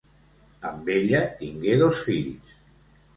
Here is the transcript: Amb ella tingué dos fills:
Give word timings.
Amb 0.69 0.87
ella 0.93 1.19
tingué 1.41 1.75
dos 1.83 2.01
fills: 2.07 2.55